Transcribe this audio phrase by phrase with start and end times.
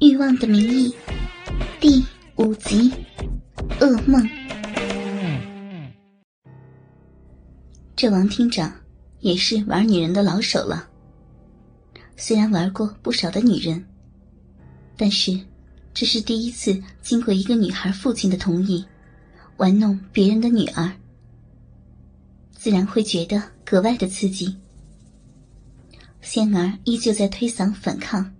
[0.00, 0.88] 欲望的名义》
[1.80, 2.04] 第
[2.36, 2.88] 五集
[3.80, 4.22] 《噩梦》。
[7.96, 8.72] 这王厅长
[9.18, 10.88] 也是玩女人的老手了。
[12.16, 13.84] 虽然玩过不少的女人，
[14.96, 15.36] 但是
[15.92, 18.84] 这是第一次经过一个女孩父亲的同意，
[19.56, 20.92] 玩弄别人的女儿，
[22.52, 24.56] 自然会觉得格外的刺激。
[26.20, 28.32] 仙儿依旧在推搡反抗。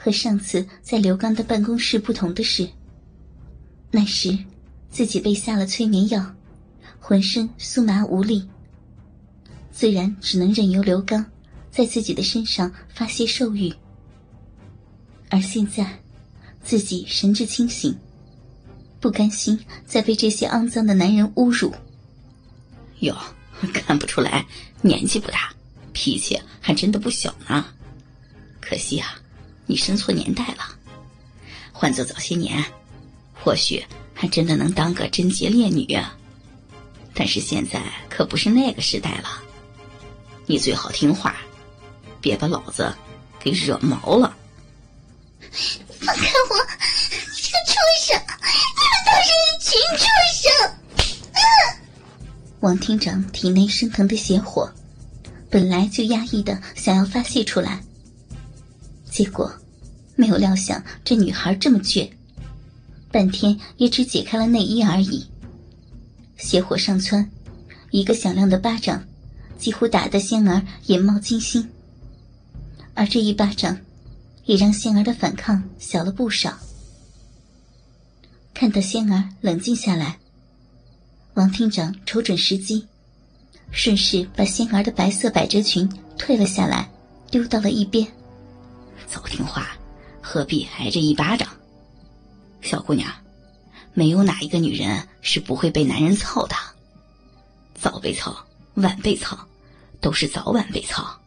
[0.00, 2.68] 和上次在刘刚的办公室不同的是，
[3.90, 4.38] 那时
[4.88, 6.34] 自己被下了催眠药，
[7.00, 8.48] 浑身酥麻无力，
[9.72, 11.26] 自然只能任由刘刚
[11.68, 13.74] 在自己的身上发泄兽欲。
[15.30, 15.98] 而现在，
[16.62, 17.94] 自己神志清醒，
[19.00, 21.74] 不甘心再被这些肮脏的男人侮辱。
[23.00, 23.16] 哟，
[23.74, 24.46] 看不出来
[24.80, 25.52] 年纪不大，
[25.92, 27.66] 脾气还真的不小呢。
[28.60, 29.20] 可惜啊。
[29.68, 30.64] 你生错年代了，
[31.72, 32.64] 换做早些年，
[33.34, 33.84] 或许
[34.14, 35.86] 还真的能当个贞洁烈女。
[37.14, 39.42] 但是现在可不是那个时代了，
[40.46, 41.36] 你最好听话，
[42.18, 42.90] 别把老子
[43.38, 44.34] 给惹毛了。
[46.00, 46.56] 放开我！
[47.36, 47.74] 这个畜
[48.06, 48.16] 生！
[48.16, 50.48] 你们都是一群畜生！
[52.60, 54.72] 王厅长体内升腾的邪火，
[55.50, 57.82] 本来就压抑的，想要发泄出来。
[59.10, 59.52] 结果，
[60.16, 62.10] 没有料想这女孩这么倔，
[63.10, 65.26] 半天也只解开了内衣而已。
[66.36, 67.26] 邪火上蹿，
[67.90, 69.04] 一个响亮的巴掌，
[69.58, 71.68] 几乎打得仙儿眼冒金星。
[72.94, 73.76] 而这一巴掌，
[74.44, 76.58] 也让仙儿的反抗小了不少。
[78.54, 80.18] 看到仙儿冷静下来，
[81.34, 82.86] 王厅长瞅准时机，
[83.70, 86.90] 顺势把仙儿的白色百褶裙退了下来，
[87.30, 88.06] 丢到了一边。
[89.06, 89.76] 早听话，
[90.22, 91.48] 何必挨这一巴掌？
[92.60, 93.10] 小姑娘，
[93.94, 96.56] 没有哪一个女人是不会被男人操的，
[97.74, 98.36] 早被操，
[98.74, 99.38] 晚被操，
[100.00, 101.18] 都是早晚被操。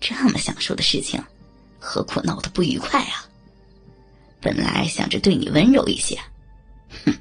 [0.00, 1.22] 这么享受的事情，
[1.78, 3.26] 何苦闹得不愉快啊？
[4.40, 6.18] 本来想着对你温柔一些，
[7.04, 7.12] 哼，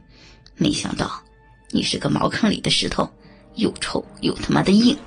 [0.56, 1.22] 没想到
[1.72, 3.10] 你是个茅坑里的石头，
[3.56, 4.98] 又臭又他妈的硬。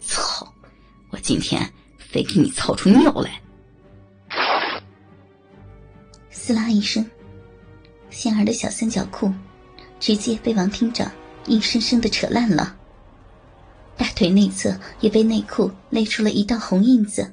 [0.00, 0.52] 操！
[1.10, 3.40] 我今天非给你操出尿来！
[6.48, 7.04] 撕啦一声，
[8.08, 9.30] 仙儿的小三角裤
[10.00, 11.12] 直接被王厅长
[11.44, 12.74] 硬生生的扯烂了。
[13.98, 17.30] 大腿内侧也被内裤勒出了一道红印子。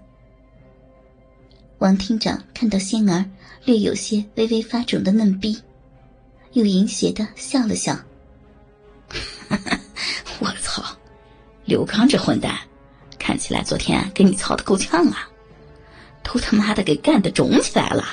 [1.78, 3.24] 王厅长看到仙儿
[3.64, 5.58] 略有些微微发肿的嫩逼，
[6.52, 7.98] 又淫邪的笑了笑
[10.40, 10.84] ：“我操，
[11.64, 12.60] 刘刚这混蛋，
[13.18, 15.26] 看起来昨天给你操的够呛啊，
[16.22, 18.04] 都他妈的给干的肿起来了。”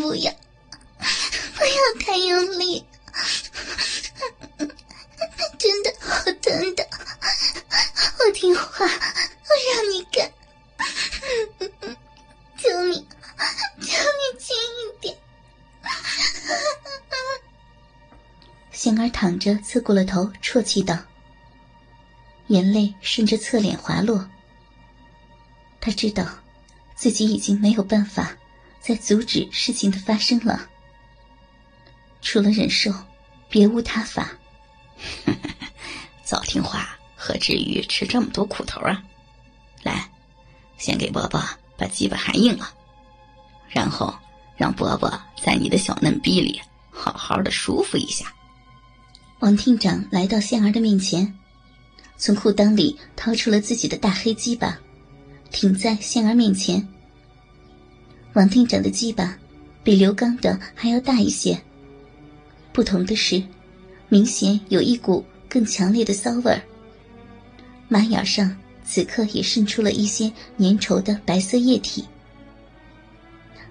[0.00, 0.30] 不要，
[1.56, 2.84] 不要太用力，
[5.58, 6.86] 真的好疼的，
[8.18, 10.30] 我听话，我让你干，
[12.58, 13.08] 求你，
[13.80, 15.16] 求你轻一点。
[18.70, 20.98] 杏儿躺着，侧过了头，啜泣道，
[22.48, 24.28] 眼泪顺着侧脸滑落。
[25.80, 26.26] 他知道，
[26.94, 28.36] 自己已经没有办法
[28.86, 30.64] 再阻止事情的发生了。
[32.22, 32.92] 除了忍受，
[33.48, 34.30] 别无他法。
[36.22, 39.02] 早听话，何至于吃这么多苦头啊？
[39.82, 40.08] 来，
[40.78, 41.42] 先给伯伯
[41.76, 42.72] 把鸡巴含硬了，
[43.68, 44.16] 然后
[44.56, 48.32] 让伯伯在你的小嫩逼里好好的舒服一下。
[49.40, 51.36] 王厅长来到仙儿的面前，
[52.16, 54.78] 从裤裆里掏出了自己的大黑鸡巴。
[55.50, 56.86] 挺在仙儿面前。
[58.36, 59.34] 王厅长的鸡巴
[59.82, 61.58] 比刘刚的还要大一些。
[62.70, 63.42] 不同的是，
[64.10, 66.60] 明显有一股更强烈的骚味儿。
[67.88, 68.54] 马眼上
[68.84, 72.04] 此刻也渗出了一些粘稠的白色液体。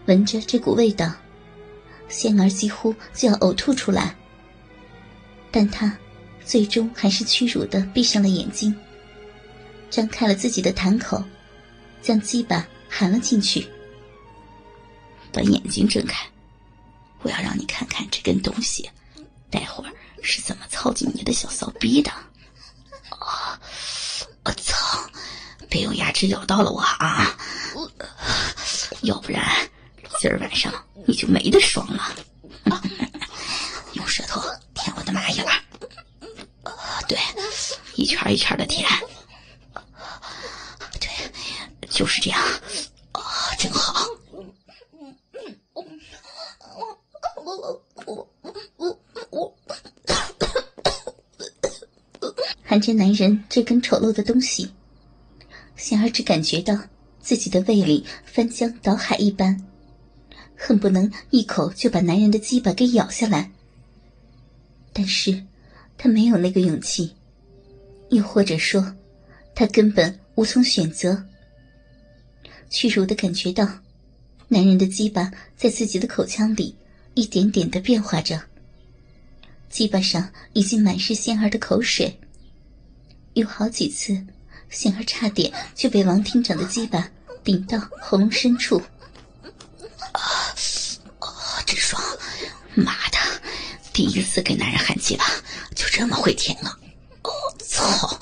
[0.08, 1.14] 闻着这股味道，
[2.10, 4.16] 仙儿几乎就要呕吐出来。
[5.52, 5.96] 但她
[6.44, 8.76] 最终还是屈辱的闭上了眼睛，
[9.92, 11.24] 张开了自己的痰口。
[12.02, 13.68] 将鸡巴含了进去。
[15.36, 16.26] 把眼睛睁开，
[17.20, 18.90] 我要让你看看这根东西，
[19.52, 19.92] 待会儿
[20.24, 22.10] 是怎么操进你的小骚逼的。
[23.10, 23.60] 啊！
[24.46, 25.10] 我操！
[25.70, 27.38] 别用牙齿咬到了我啊！
[29.02, 29.44] 要不然
[30.20, 30.74] 今儿晚上
[31.06, 32.16] 你就没得爽了。
[33.94, 34.42] 用舌头
[34.74, 35.52] 舔我的马眼儿。
[37.10, 37.20] 对，
[37.96, 38.88] 一圈一圈的舔。
[41.02, 41.10] 对，
[41.90, 42.42] 就是这样，
[43.12, 43.22] 啊，
[43.60, 44.06] 真好。
[52.76, 54.70] 含着男人这根丑陋的东西，
[55.78, 56.78] 仙儿只感觉到
[57.22, 59.66] 自己的胃里翻江倒海一般，
[60.58, 63.50] 恨不能一口就把男人的鸡巴给咬下来。
[64.92, 65.42] 但是，
[65.98, 67.16] 他没有那个勇气，
[68.10, 68.94] 又或者说，
[69.56, 71.26] 他根本无从选择。
[72.70, 73.66] 屈辱的感觉到，
[74.50, 76.76] 男人的鸡巴在自己的口腔里
[77.14, 78.38] 一点点的变化着，
[79.70, 82.14] 鸡巴上已经满是仙儿的口水。
[83.36, 84.26] 有好几次，
[84.70, 87.06] 仙儿差点就被王厅长的鸡巴
[87.44, 88.82] 顶到喉咙深处。
[90.14, 90.22] 啊，
[91.20, 91.28] 哦，
[91.66, 92.02] 真爽！
[92.76, 93.18] 妈的！
[93.92, 95.26] 第一次给男人喊鸡巴，
[95.76, 96.80] 就这么会舔啊！
[97.24, 98.18] 哦，操！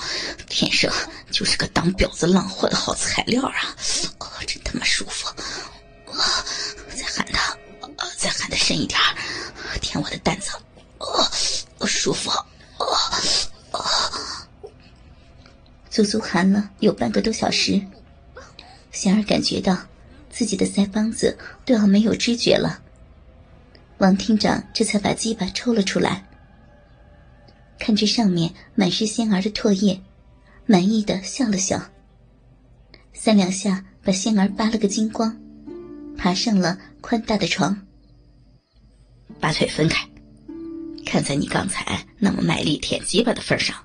[0.49, 0.91] 天生
[1.29, 3.75] 就是个当婊子浪货的好材料啊！
[4.17, 5.27] 哦，真他妈舒服！
[6.11, 6.43] 啊，
[6.95, 7.55] 再喊他，
[8.17, 8.99] 再喊他深一点，
[9.79, 10.49] 舔我的蛋子！
[10.97, 12.31] 哦，舒服！
[12.77, 12.97] 哦，
[13.73, 13.83] 哦，
[15.93, 17.79] 足足含了有半个多小时，
[18.91, 19.77] 仙儿感觉到
[20.27, 22.81] 自己的腮帮子都要没有知觉了。
[23.99, 26.27] 王厅长这才把鸡巴抽了出来，
[27.77, 30.01] 看着上面满是仙儿的唾液，
[30.65, 31.79] 满意的笑了笑。
[33.13, 35.37] 三两下把仙儿扒了个精光，
[36.17, 37.79] 爬上了宽大的床，
[39.39, 40.03] 把腿分开。
[41.05, 43.77] 看在你刚才那么卖力舔鸡巴的份上，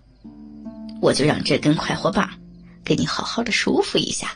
[1.01, 2.29] 我就让这根快活棒
[2.85, 4.33] 给你好好的舒服一下。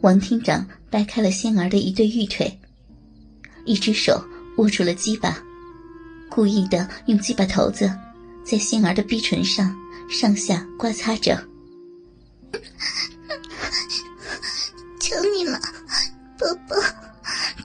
[0.00, 2.58] 王厅长掰开了仙儿的一对玉腿。
[3.66, 4.24] 一只手
[4.56, 5.36] 握住了鸡巴，
[6.30, 7.94] 故意的用鸡巴头子
[8.44, 9.76] 在仙儿的逼唇上
[10.08, 11.36] 上下刮擦着。
[14.98, 15.60] 求你了，
[16.38, 16.76] 宝宝，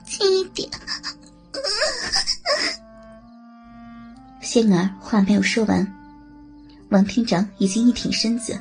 [0.06, 0.68] 轻一点。
[4.42, 6.05] 仙儿话没有说完，
[6.90, 8.58] 王厅长已经一挺身子，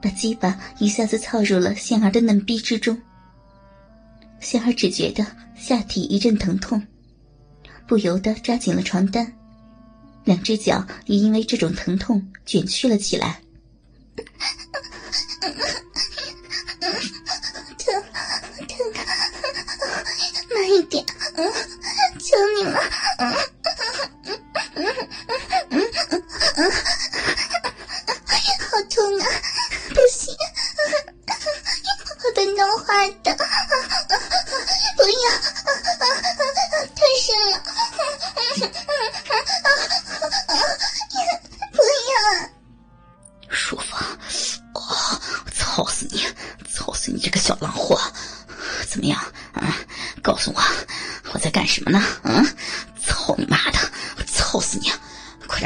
[0.00, 2.98] 把鸡巴一下子操入了仙儿的嫩逼之中。
[4.40, 6.82] 仙儿只觉得下体一阵疼痛，
[7.86, 9.32] 不由得抓紧了床单，
[10.24, 13.40] 两只脚也因为这种疼痛卷曲了起来。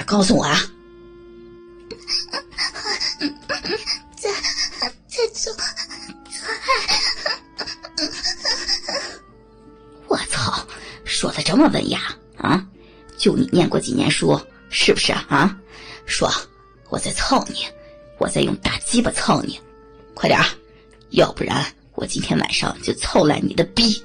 [0.06, 0.58] 告诉我啊！
[4.16, 4.30] 在
[5.08, 6.66] 在做做爱。
[10.06, 10.66] 我操，
[11.04, 12.64] 说的这么文雅啊？
[13.18, 15.54] 就你念过几年书，是不是啊？
[16.06, 16.32] 说，
[16.88, 17.66] 我在操你，
[18.18, 19.60] 我在用大鸡巴操你，
[20.14, 20.40] 快点
[21.10, 24.02] 要不然我今天晚上就操烂你的逼！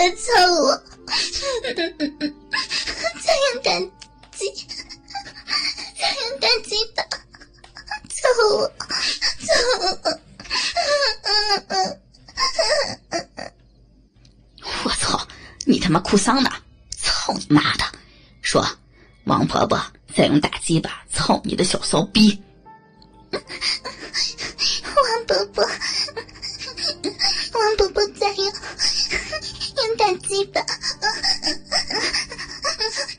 [0.00, 0.82] 再操我！
[3.20, 3.78] 再用胆
[4.32, 4.50] 机，
[6.00, 7.04] 再用胆机打
[8.08, 8.24] 操
[8.56, 8.66] 我！
[9.44, 9.52] 操
[9.82, 9.84] 我！
[14.84, 15.28] 我操！
[15.66, 16.50] 你他妈哭丧呢？
[16.96, 17.84] 操你妈的！
[18.40, 18.66] 说，
[19.24, 19.78] 王婆婆
[20.16, 22.42] 再用大鸡巴操你的小骚逼！
[23.32, 23.42] 王
[25.26, 25.62] 伯伯，
[27.52, 28.50] 王伯伯再用。
[29.90, 30.60] 用大鸡巴。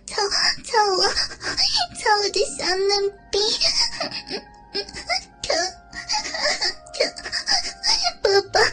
[0.08, 0.16] 操
[0.64, 3.40] 操我，操我的小嫩逼，
[5.42, 5.54] 疼
[6.94, 7.12] 疼，
[8.22, 8.66] 宝宝，我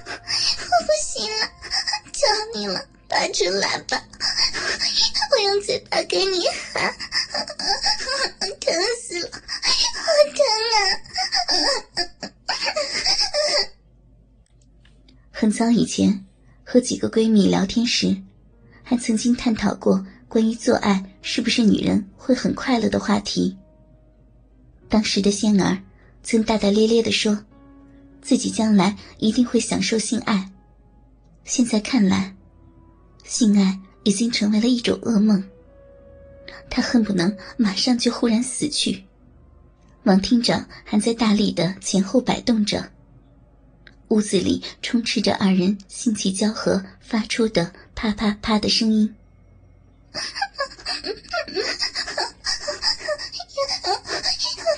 [0.87, 1.51] 不行了，
[2.13, 2.21] 求
[2.55, 4.01] 你了，拔出来吧，
[5.33, 6.95] 我用嘴巴给你喊，
[8.61, 10.39] 疼死了，好疼
[10.75, 10.79] 啊！
[15.33, 16.28] 很早以前。
[16.71, 18.15] 和几个闺蜜聊天时，
[18.83, 23.57] 还曾经探讨过关于做爱是不是女人会很快乐的话题。
[24.87, 25.79] 当时的仙儿
[26.23, 27.43] 曾大大咧咧的说，
[28.21, 30.53] 自己将来一定会享受性爱。
[31.45, 32.37] 现在看来，
[33.25, 35.43] 性爱已经成为了一种噩梦。
[36.69, 39.03] 他恨不能马上就忽然死去。
[40.03, 42.91] 王厅长还在大力的前后摆动着，
[44.09, 49.15] 屋子里充斥着二人性气交合发出的啪啪啪的声音。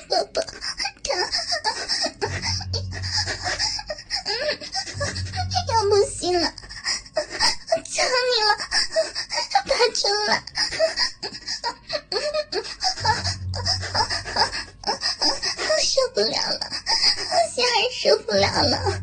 [0.09, 0.43] 宝宝，
[1.01, 1.11] 他
[5.69, 6.53] 要不行了，
[7.85, 8.51] 求你了，
[9.67, 10.43] 拔出来！
[15.81, 16.61] 受不了了，
[17.55, 19.03] 心儿受不了了。